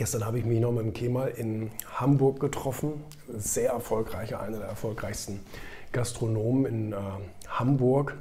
[0.00, 3.04] Gestern habe ich mich noch mit dem Kemal in Hamburg getroffen.
[3.36, 5.40] Sehr erfolgreicher, einer der erfolgreichsten
[5.92, 6.96] Gastronomen in äh,
[7.46, 8.16] Hamburg.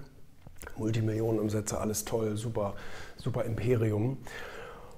[0.75, 2.73] Multimillionenumsätze, alles toll, super,
[3.15, 4.17] super Imperium.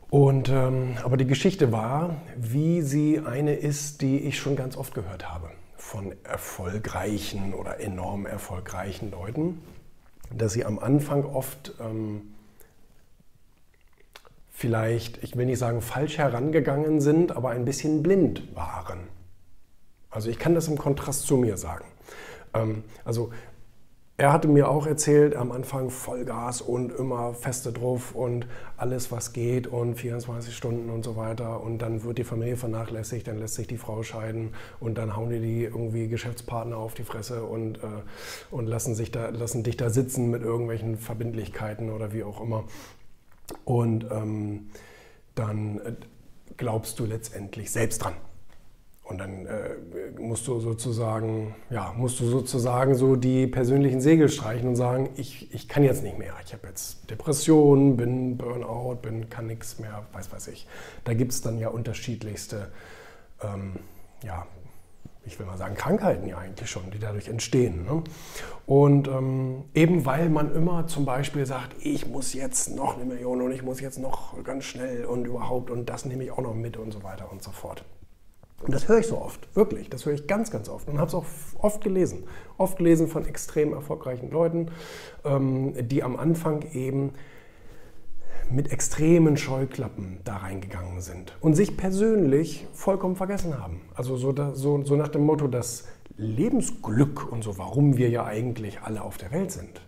[0.09, 4.95] Und, ähm, aber die Geschichte war, wie sie eine ist, die ich schon ganz oft
[4.95, 9.61] gehört habe von erfolgreichen oder enorm erfolgreichen Leuten,
[10.35, 12.33] dass sie am Anfang oft ähm,
[14.61, 18.99] vielleicht, ich will nicht sagen falsch herangegangen sind, aber ein bisschen blind waren.
[20.11, 21.85] Also ich kann das im Kontrast zu mir sagen.
[22.53, 23.31] Ähm, also
[24.17, 28.45] er hatte mir auch erzählt, am Anfang Vollgas und immer feste drauf und
[28.77, 31.63] alles, was geht und 24 Stunden und so weiter.
[31.63, 35.31] Und dann wird die Familie vernachlässigt, dann lässt sich die Frau scheiden und dann hauen
[35.31, 37.87] die, die irgendwie Geschäftspartner auf die Fresse und, äh,
[38.51, 42.65] und lassen, sich da, lassen dich da sitzen mit irgendwelchen Verbindlichkeiten oder wie auch immer.
[43.65, 44.69] Und ähm,
[45.35, 45.93] dann äh,
[46.57, 48.13] glaubst du letztendlich selbst dran.
[49.03, 49.75] Und dann äh,
[50.19, 55.53] musst du sozusagen, ja, musst du sozusagen so die persönlichen Segel streichen und sagen, ich,
[55.53, 56.33] ich kann jetzt nicht mehr.
[56.45, 60.65] Ich habe jetzt Depressionen, bin Burnout, bin, kann nichts mehr, weiß weiß ich.
[61.03, 62.71] Da gibt es dann ja unterschiedlichste
[63.43, 63.73] ähm,
[64.23, 64.45] ja,
[65.23, 67.85] ich will mal sagen, Krankheiten ja eigentlich schon, die dadurch entstehen.
[67.85, 68.03] Ne?
[68.65, 73.41] Und ähm, eben weil man immer zum Beispiel sagt, ich muss jetzt noch eine Million
[73.41, 76.55] und ich muss jetzt noch ganz schnell und überhaupt und das nehme ich auch noch
[76.55, 77.83] mit und so weiter und so fort.
[78.63, 81.07] Und das höre ich so oft, wirklich, das höre ich ganz, ganz oft und habe
[81.07, 81.25] es auch
[81.59, 82.25] oft gelesen.
[82.57, 84.69] Oft gelesen von extrem erfolgreichen Leuten,
[85.25, 87.13] ähm, die am Anfang eben
[88.51, 93.81] mit extremen Scheuklappen da reingegangen sind und sich persönlich vollkommen vergessen haben.
[93.95, 98.81] Also so, so, so nach dem Motto, das Lebensglück und so, warum wir ja eigentlich
[98.81, 99.81] alle auf der Welt sind.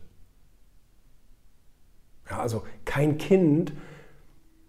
[2.29, 3.73] Ja, also kein Kind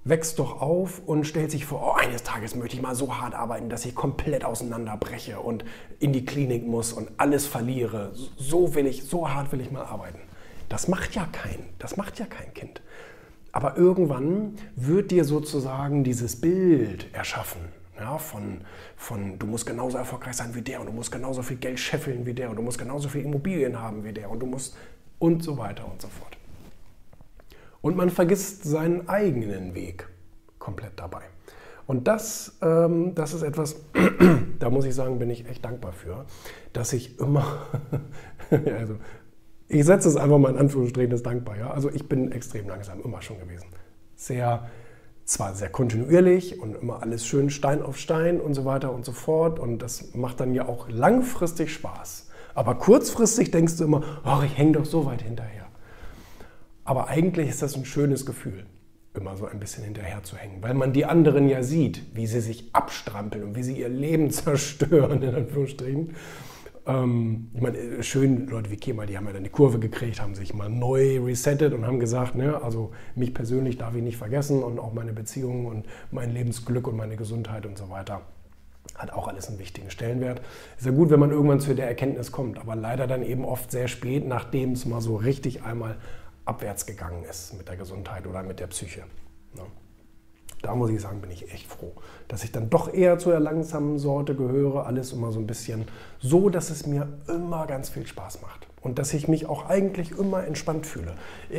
[0.05, 3.35] wächst doch auf und stellt sich vor, oh, eines Tages möchte ich mal so hart
[3.35, 5.65] arbeiten, dass ich komplett auseinanderbreche und
[5.99, 8.13] in die Klinik muss und alles verliere.
[8.37, 10.19] So will ich, so hart will ich mal arbeiten.
[10.69, 12.83] Das macht ja kein, das macht ja kein Kind.
[13.55, 17.61] Aber irgendwann wird dir sozusagen dieses Bild erschaffen.
[17.97, 18.63] Ja, von,
[18.97, 22.27] von, du musst genauso erfolgreich sein wie der und du musst genauso viel Geld scheffeln
[22.27, 24.77] wie der und du musst genauso viel Immobilien haben wie der und du musst
[25.21, 26.37] und so weiter und so fort.
[27.81, 30.09] Und man vergisst seinen eigenen Weg
[30.59, 31.23] komplett dabei.
[31.87, 33.77] Und das, ähm, das ist etwas,
[34.59, 36.25] da muss ich sagen, bin ich echt dankbar für,
[36.73, 37.69] dass ich immer,
[38.51, 38.97] also
[39.69, 41.57] ich setze es einfach mal in Anführungsstrichen, das dankbar.
[41.57, 41.71] Ja?
[41.71, 43.67] Also ich bin extrem langsam, immer schon gewesen.
[44.17, 44.69] Sehr,
[45.25, 49.13] zwar sehr kontinuierlich und immer alles schön Stein auf Stein und so weiter und so
[49.13, 49.59] fort.
[49.59, 52.29] Und das macht dann ja auch langfristig Spaß.
[52.55, 55.67] Aber kurzfristig denkst du immer, ach, ich hänge doch so weit hinterher.
[56.85, 58.67] Aber eigentlich ist das ein schönes Gefühl,
[59.15, 62.41] immer so ein bisschen hinterher zu hängen, weil man die anderen ja sieht, wie sie
[62.41, 66.15] sich abstrampeln und wie sie ihr Leben zerstören, in Anführungsstrichen.
[66.87, 70.35] Ähm, ich meine, schön, Leute wie Kemal, die haben ja dann die Kurve gekriegt, haben
[70.35, 74.63] sich mal neu resettet und haben gesagt, ne, also mich persönlich darf ich nicht vergessen
[74.63, 78.23] und auch meine Beziehungen und mein Lebensglück und meine Gesundheit und so weiter.
[78.97, 80.43] Hat auch alles einen wichtigen Stellenwert.
[80.77, 83.71] Ist ja gut, wenn man irgendwann zu der Erkenntnis kommt, aber leider dann eben oft
[83.71, 85.97] sehr spät, nachdem es mal so richtig einmal
[86.45, 89.05] abwärts gegangen ist mit der Gesundheit oder mit der Psyche.
[89.55, 89.63] Ne?
[90.65, 91.93] Da muss ich sagen, bin ich echt froh,
[92.27, 94.87] dass ich dann doch eher zu der langsamen Sorte gehöre.
[94.87, 95.87] Alles immer so ein bisschen
[96.21, 98.67] so, dass es mir immer ganz viel Spaß macht.
[98.81, 101.15] Und dass ich mich auch eigentlich immer entspannt fühle.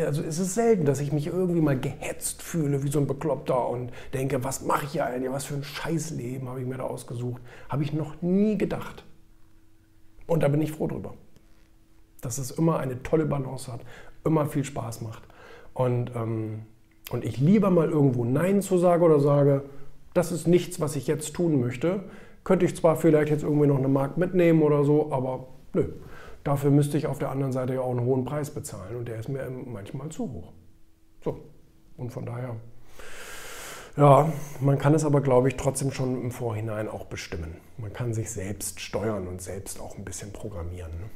[0.05, 3.67] Also es ist selten, dass ich mich irgendwie mal gehetzt fühle, wie so ein Bekloppter
[3.69, 6.83] und denke, was mache ich hier eigentlich, was für ein Scheißleben habe ich mir da
[6.83, 7.41] ausgesucht.
[7.69, 9.05] Habe ich noch nie gedacht.
[10.27, 11.13] Und da bin ich froh drüber.
[12.21, 13.81] Dass es immer eine tolle Balance hat,
[14.23, 15.23] immer viel Spaß macht.
[15.73, 16.65] Und ähm,
[17.11, 19.63] und ich lieber mal irgendwo Nein zu sage oder sage,
[20.13, 22.03] das ist nichts, was ich jetzt tun möchte,
[22.43, 25.89] könnte ich zwar vielleicht jetzt irgendwie noch eine Markt mitnehmen oder so, aber nö.
[26.43, 29.19] Dafür müsste ich auf der anderen Seite ja auch einen hohen Preis bezahlen und der
[29.19, 30.53] ist mir manchmal zu hoch.
[31.23, 31.39] So,
[31.97, 32.55] und von daher,
[33.97, 37.55] ja, man kann es aber, glaube ich, trotzdem schon im Vorhinein auch bestimmen.
[37.77, 40.91] Man kann sich selbst steuern und selbst auch ein bisschen programmieren.
[40.91, 41.09] Ne?